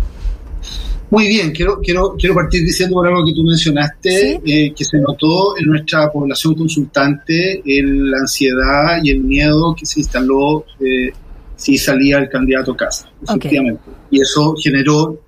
Muy 1.12 1.28
bien, 1.28 1.52
quiero, 1.52 1.80
quiero, 1.82 2.16
quiero 2.18 2.36
partir 2.36 2.62
diciendo 2.62 2.94
por 2.94 3.08
algo 3.08 3.26
que 3.26 3.34
tú 3.34 3.44
mencionaste, 3.44 4.42
eh, 4.46 4.74
que 4.76 4.86
se 4.86 4.98
notó 5.00 5.58
en 5.58 5.66
nuestra 5.66 6.12
población 6.12 6.54
consultante 6.54 7.64
la 7.66 8.20
ansiedad 8.20 9.00
y 9.04 9.10
el 9.10 9.22
miedo 9.22 9.76
que 9.78 9.88
se 9.88 10.02
instaló 10.02 10.66
eh, 10.80 11.12
si 11.56 11.78
salía 11.80 12.20
el 12.20 12.30
candidato 12.30 12.76
Casa, 12.76 13.10
efectivamente. 13.24 13.82
Y 14.12 14.22
eso 14.22 14.54
generó 14.62 15.20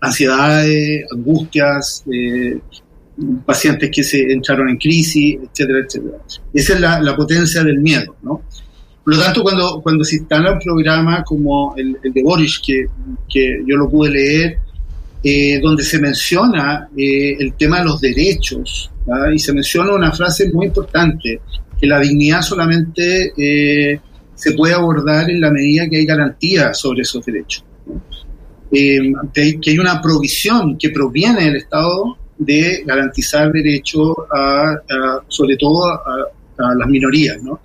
ansiedades, 0.00 1.04
angustias, 1.12 2.04
eh, 2.12 2.60
pacientes 3.44 3.90
que 3.92 4.04
se 4.04 4.32
entraron 4.32 4.68
en 4.68 4.76
crisis, 4.76 5.38
etcétera, 5.42 5.80
etcétera. 5.84 6.18
Esa 6.54 6.74
es 6.74 6.80
la, 6.80 7.00
la 7.00 7.16
potencia 7.16 7.64
del 7.64 7.80
miedo, 7.80 8.14
¿no? 8.22 8.42
Por 9.06 9.14
lo 9.14 9.22
tanto, 9.22 9.44
cuando, 9.44 9.80
cuando 9.82 10.02
se 10.02 10.16
instala 10.16 10.50
un 10.50 10.58
programa 10.58 11.22
como 11.22 11.76
el, 11.76 11.96
de 12.02 12.22
Boris, 12.24 12.58
que, 12.58 12.88
yo 13.64 13.76
lo 13.76 13.88
pude 13.88 14.10
leer, 14.10 14.58
eh, 15.22 15.60
donde 15.62 15.84
se 15.84 16.00
menciona 16.00 16.88
eh, 16.96 17.36
el 17.38 17.52
tema 17.52 17.78
de 17.78 17.84
los 17.84 18.00
derechos, 18.00 18.90
y 19.32 19.38
se 19.38 19.52
menciona 19.52 19.92
una 19.92 20.10
frase 20.10 20.50
muy 20.52 20.66
importante, 20.66 21.40
que 21.80 21.86
la 21.86 22.00
dignidad 22.00 22.42
solamente 22.42 23.32
eh, 23.36 24.00
se 24.34 24.52
puede 24.54 24.74
abordar 24.74 25.30
en 25.30 25.40
la 25.40 25.52
medida 25.52 25.88
que 25.88 25.98
hay 25.98 26.04
garantía 26.04 26.74
sobre 26.74 27.02
esos 27.02 27.24
derechos. 27.24 27.64
que 28.72 29.70
hay 29.70 29.78
una 29.78 30.02
provisión 30.02 30.76
que 30.76 30.90
proviene 30.90 31.44
del 31.44 31.56
Estado 31.58 32.18
de 32.38 32.82
garantizar 32.84 33.52
derechos 33.52 34.16
a, 34.34 34.74
sobre 35.28 35.56
todo 35.56 35.86
a, 35.86 36.02
a 36.58 36.74
las 36.74 36.88
minorías, 36.88 37.40
¿no? 37.40 37.60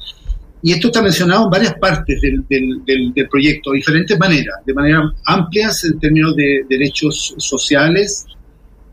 Y 0.64 0.74
esto 0.74 0.88
está 0.88 1.02
mencionado 1.02 1.46
en 1.46 1.50
varias 1.50 1.74
partes 1.76 2.22
del, 2.22 2.46
del, 2.48 3.28
proyecto, 3.30 3.72
de 3.72 3.78
diferentes 3.78 4.18
maneras, 4.20 4.58
de 4.66 4.74
manera 4.74 5.12
amplias 5.26 5.84
en 5.86 6.00
términos 6.00 6.36
de 6.36 6.66
derechos 6.70 7.34
sociales 7.38 8.26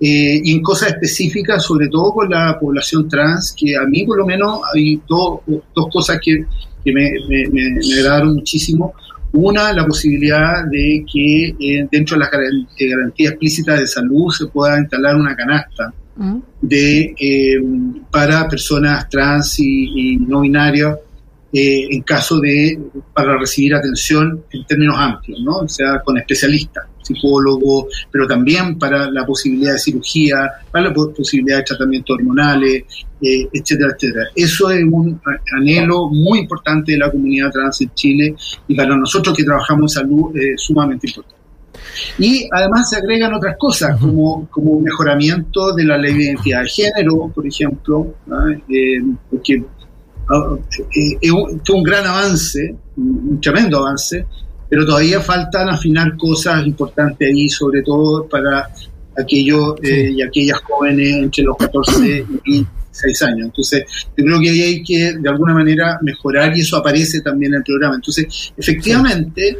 eh, 0.00 0.40
y 0.42 0.52
en 0.52 0.62
cosas 0.62 0.90
específicas, 0.90 1.62
sobre 1.62 1.88
todo 1.88 2.12
con 2.12 2.30
la 2.30 2.58
población 2.58 3.08
trans, 3.08 3.54
que 3.54 3.76
a 3.76 3.84
mí 3.84 4.04
por 4.04 4.16
lo 4.16 4.26
menos 4.26 4.60
hay 4.72 5.00
dos, 5.06 5.40
dos 5.46 5.88
cosas 5.92 6.18
que, 6.22 6.46
que 6.82 6.92
me, 6.92 7.10
me, 7.28 7.48
me, 7.50 7.96
agradaron 7.96 8.36
muchísimo. 8.36 8.94
Una, 9.32 9.70
la 9.74 9.86
posibilidad 9.86 10.64
de 10.70 11.04
que 11.12 11.48
eh, 11.60 11.88
dentro 11.90 12.16
de 12.16 12.20
las 12.20 12.30
garantías 12.30 13.32
explícitas 13.32 13.78
de 13.78 13.86
salud 13.86 14.30
se 14.30 14.46
pueda 14.46 14.78
instalar 14.78 15.16
una 15.16 15.36
canasta 15.36 15.92
mm. 16.16 16.36
de, 16.62 17.14
eh, 17.20 17.60
para 18.10 18.48
personas 18.48 19.06
trans 19.10 19.58
y, 19.60 20.14
y 20.14 20.16
no 20.16 20.40
binarias 20.40 20.96
eh, 21.52 21.86
en 21.90 22.02
caso 22.02 22.38
de, 22.40 22.78
para 23.14 23.38
recibir 23.38 23.74
atención 23.74 24.44
en 24.52 24.66
términos 24.66 24.96
amplios, 24.98 25.40
¿no? 25.42 25.58
O 25.58 25.68
sea, 25.68 26.00
con 26.04 26.18
especialistas, 26.18 26.84
psicólogos, 27.02 27.86
pero 28.10 28.26
también 28.26 28.78
para 28.78 29.10
la 29.10 29.24
posibilidad 29.24 29.72
de 29.72 29.78
cirugía, 29.78 30.50
para 30.70 30.88
la 30.88 30.94
posibilidad 30.94 31.58
de 31.58 31.62
tratamientos 31.62 32.16
hormonales, 32.18 32.84
eh, 33.22 33.48
etcétera, 33.52 33.94
etcétera. 33.96 34.26
Eso 34.34 34.70
es 34.70 34.84
un 34.84 35.20
anhelo 35.56 36.08
muy 36.10 36.40
importante 36.40 36.92
de 36.92 36.98
la 36.98 37.10
comunidad 37.10 37.50
trans 37.50 37.80
en 37.80 37.94
Chile 37.94 38.34
y 38.66 38.74
para 38.76 38.94
nosotros 38.94 39.36
que 39.36 39.44
trabajamos 39.44 39.96
en 39.96 40.02
salud 40.02 40.36
es 40.36 40.60
sumamente 40.60 41.06
importante. 41.06 41.38
Y 42.18 42.48
además 42.52 42.90
se 42.90 42.96
agregan 42.96 43.32
otras 43.34 43.56
cosas, 43.58 43.98
como, 44.00 44.48
como 44.50 44.80
mejoramiento 44.80 45.74
de 45.74 45.84
la 45.84 45.96
ley 45.96 46.14
de 46.14 46.24
identidad 46.24 46.62
de 46.62 46.68
género, 46.68 47.30
por 47.34 47.46
ejemplo, 47.46 48.14
eh, 48.68 49.00
porque 49.30 49.54
eh, 49.54 49.64
es 50.92 51.30
un, 51.30 51.82
gran 51.82 52.06
avance, 52.06 52.74
un 52.96 53.40
tremendo 53.40 53.78
avance, 53.78 54.26
pero 54.68 54.84
todavía 54.84 55.20
faltan 55.20 55.68
afinar 55.70 56.16
cosas 56.16 56.66
importantes 56.66 57.28
ahí, 57.28 57.48
sobre 57.48 57.82
todo 57.82 58.28
para 58.28 58.68
aquellos 59.16 59.74
eh, 59.82 60.12
y 60.16 60.22
aquellas 60.22 60.58
jóvenes 60.62 61.16
entre 61.16 61.44
los 61.44 61.56
14 61.56 62.26
y 62.46 62.66
16 62.92 63.22
años. 63.22 63.46
Entonces, 63.46 63.84
yo 64.16 64.24
creo 64.24 64.40
que 64.40 64.50
ahí 64.50 64.60
hay 64.60 64.82
que 64.82 65.14
de 65.14 65.28
alguna 65.28 65.54
manera 65.54 65.98
mejorar 66.02 66.56
y 66.56 66.60
eso 66.60 66.76
aparece 66.76 67.20
también 67.20 67.54
en 67.54 67.58
el 67.58 67.64
programa. 67.64 67.96
Entonces, 67.96 68.52
efectivamente, 68.56 69.58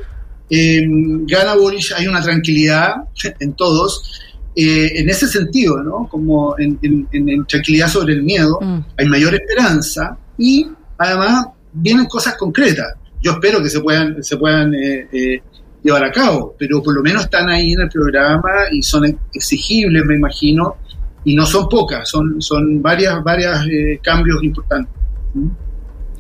en 0.50 1.26
Gana 1.26 1.54
Boris 1.54 1.92
hay 1.96 2.06
una 2.06 2.22
tranquilidad 2.22 2.94
en 3.40 3.52
todos. 3.54 4.22
Eh, 4.60 5.00
en 5.00 5.08
ese 5.08 5.28
sentido, 5.28 5.80
¿no? 5.84 6.08
Como 6.10 6.56
en, 6.58 6.80
tranquilidad 7.46 7.86
sobre 7.86 8.14
el 8.14 8.24
miedo, 8.24 8.58
mm. 8.60 8.78
hay 8.96 9.06
mayor 9.06 9.32
esperanza, 9.36 10.18
y 10.38 10.66
además 10.96 11.48
vienen 11.72 12.06
cosas 12.06 12.36
concretas. 12.36 12.94
Yo 13.20 13.32
espero 13.32 13.62
que 13.62 13.68
se 13.68 13.80
puedan, 13.80 14.22
se 14.22 14.36
puedan 14.36 14.72
eh, 14.74 15.08
eh, 15.12 15.42
llevar 15.82 16.04
a 16.04 16.12
cabo, 16.12 16.54
pero 16.58 16.82
por 16.82 16.94
lo 16.94 17.02
menos 17.02 17.24
están 17.24 17.48
ahí 17.48 17.72
en 17.72 17.80
el 17.80 17.88
programa 17.88 18.50
y 18.70 18.82
son 18.82 19.18
exigibles, 19.34 20.04
me 20.04 20.14
imagino, 20.14 20.76
y 21.24 21.34
no 21.34 21.44
son 21.44 21.68
pocas, 21.68 22.08
son, 22.08 22.40
son 22.40 22.80
varias, 22.80 23.22
varias 23.22 23.66
eh, 23.66 23.98
cambios 24.02 24.42
importantes. 24.42 24.94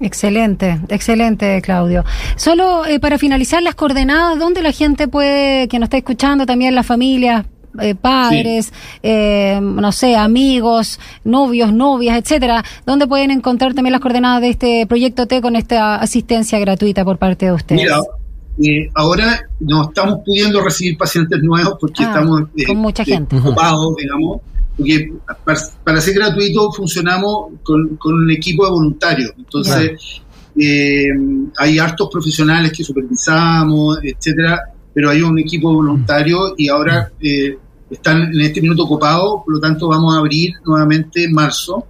Excelente, 0.00 0.80
excelente, 0.88 1.60
Claudio. 1.62 2.04
Solo 2.36 2.82
para 3.00 3.18
finalizar 3.18 3.62
las 3.62 3.74
coordenadas, 3.74 4.38
¿dónde 4.38 4.62
la 4.62 4.72
gente 4.72 5.08
puede, 5.08 5.66
que 5.68 5.78
nos 5.78 5.86
está 5.86 5.96
escuchando, 5.96 6.46
también 6.46 6.74
las 6.74 6.86
familias, 6.86 7.46
eh, 7.80 7.94
padres, 7.94 8.72
eh, 9.02 9.60
no 9.62 9.92
sé, 9.92 10.16
amigos, 10.16 10.98
novios, 11.24 11.72
novias, 11.72 12.18
etcétera, 12.18 12.64
¿dónde 12.86 13.06
pueden 13.06 13.30
encontrar 13.30 13.74
también 13.74 13.92
las 13.92 14.00
coordenadas 14.00 14.40
de 14.40 14.48
este 14.50 14.86
proyecto 14.86 15.26
T 15.26 15.40
con 15.40 15.54
esta 15.54 15.96
asistencia 15.96 16.58
gratuita 16.58 17.04
por 17.04 17.18
parte 17.18 17.46
de 17.46 17.52
ustedes? 17.52 17.82
Mira, 17.82 18.00
eh, 18.62 18.90
ahora 18.94 19.40
no 19.60 19.84
estamos 19.84 20.20
pudiendo 20.24 20.62
recibir 20.62 20.96
pacientes 20.96 21.40
nuevos 21.42 21.74
porque 21.80 22.04
ah, 22.04 22.08
estamos 22.08 22.42
con 22.66 22.76
mucha 22.78 23.04
gente. 23.04 23.36
ocupados, 23.36 23.94
digamos, 23.96 24.40
porque 24.76 25.12
para, 25.84 26.00
ser 26.00 26.14
gratuito 26.14 26.72
funcionamos 26.72 27.52
con, 27.62 27.98
un 28.02 28.30
equipo 28.30 28.64
de 28.64 28.70
voluntarios, 28.70 29.32
entonces 29.36 30.22
hay 31.58 31.78
hartos 31.78 32.08
profesionales 32.10 32.72
que 32.72 32.82
supervisamos, 32.82 33.98
etcétera, 34.02 34.60
pero 34.94 35.10
hay 35.10 35.22
un 35.22 35.38
equipo 35.38 35.72
voluntario 35.72 36.54
y 36.56 36.68
ahora 36.68 37.10
eh, 37.20 37.56
están 37.90 38.32
en 38.34 38.40
este 38.40 38.60
minuto 38.60 38.84
ocupados, 38.84 39.42
por 39.44 39.54
lo 39.54 39.60
tanto 39.60 39.88
vamos 39.88 40.14
a 40.14 40.18
abrir 40.18 40.52
nuevamente 40.64 41.24
en 41.24 41.32
marzo. 41.32 41.86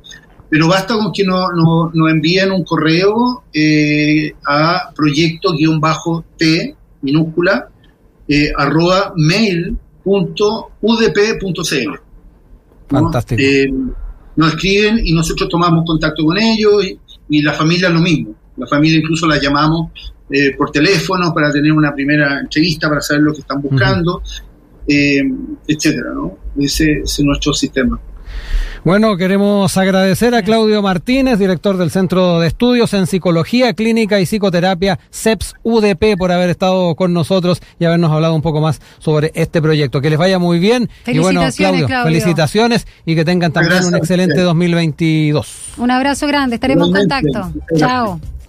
Pero 0.51 0.67
basta 0.67 0.95
con 0.95 1.13
que 1.13 1.25
nos 1.25 1.51
no, 1.93 2.09
envíen 2.09 2.51
un 2.53 2.65
correo 2.65 3.45
eh, 3.53 4.33
a 4.47 4.91
proyecto-t 4.95 5.57
minúscula 7.03 7.69
eh, 8.27 8.51
arroba 8.57 9.13
mail.udp.cl. 9.17 9.75
Fantástico. 12.89 13.43
nos 14.37 14.49
escriben 14.55 15.01
y 15.05 15.13
nosotros 15.13 15.51
tomamos 15.51 15.85
contacto 15.85 16.25
con 16.25 16.39
ellos 16.39 16.83
y, 16.87 16.99
y 17.29 17.43
la 17.43 17.53
familia 17.53 17.91
lo 17.91 18.01
mismo. 18.01 18.35
La 18.57 18.67
familia 18.67 18.99
incluso 18.99 19.27
la 19.27 19.39
llamamos 19.39 19.91
eh, 20.31 20.55
por 20.57 20.71
teléfono 20.71 21.33
para 21.33 21.51
tener 21.51 21.73
una 21.73 21.95
primera 21.95 22.41
entrevista, 22.41 22.89
para 22.89 23.01
saber 23.01 23.23
lo 23.23 23.33
que 23.33 23.41
están 23.41 23.63
buscando, 23.63 24.23
eh, 24.87 25.23
etcétera, 25.67 26.13
¿no? 26.15 26.39
Ese, 26.59 27.01
es 27.05 27.21
nuestro 27.21 27.53
sistema. 27.53 27.99
Bueno, 28.85 29.17
queremos 29.17 29.77
agradecer 29.77 30.35
a 30.35 30.43
Claudio 30.43 30.83
Martínez, 30.83 31.39
director 31.39 31.77
del 31.77 31.91
Centro 31.91 32.41
de 32.41 32.47
Estudios 32.47 32.95
en 32.95 33.07
Psicología 33.07 33.73
Clínica 33.75 34.21
y 34.21 34.27
Psicoterapia 34.27 34.99
CEPS 35.11 35.55
UDP, 35.63 36.17
por 36.17 36.31
haber 36.31 36.51
estado 36.51 36.95
con 36.95 37.13
nosotros 37.13 37.61
y 37.79 37.85
habernos 37.85 38.13
hablado 38.13 38.35
un 38.35 38.43
poco 38.43 38.61
más 38.61 38.81
sobre 38.99 39.33
este 39.35 39.61
proyecto. 39.61 40.01
Que 40.01 40.11
les 40.11 40.19
vaya 40.19 40.39
muy 40.39 40.59
bien. 40.59 40.89
Y 41.07 41.19
bueno, 41.19 41.43
Claudio, 41.57 41.89
felicitaciones 41.89 42.87
y 43.05 43.15
que 43.15 43.25
tengan 43.25 43.53
también 43.53 43.85
un 43.85 43.97
excelente 43.97 44.41
2022. 44.41 45.75
Un 45.79 45.91
abrazo 45.91 46.27
grande, 46.27 46.55
estaremos 46.55 46.89
en 46.89 46.95
contacto. 46.95 47.53
Chao. 47.77 48.21